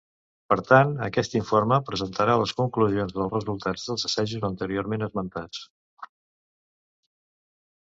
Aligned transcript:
Per 0.51 0.55
tant, 0.69 0.93
aquest 1.07 1.35
informe 1.39 1.77
presentarà 1.89 2.37
les 2.43 2.53
conclusions 2.61 3.13
dels 3.19 3.35
resultats 3.37 3.85
dels 3.91 4.07
assajos 4.11 4.49
anteriorment 4.51 5.07
esmentats. 5.11 5.63